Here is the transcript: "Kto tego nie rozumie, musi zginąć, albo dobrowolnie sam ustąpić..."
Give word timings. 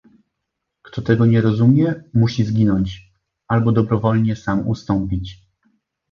"Kto 0.81 1.01
tego 1.01 1.25
nie 1.25 1.41
rozumie, 1.41 2.03
musi 2.13 2.43
zginąć, 2.45 3.13
albo 3.47 3.71
dobrowolnie 3.71 4.35
sam 4.35 4.67
ustąpić..." 4.67 5.47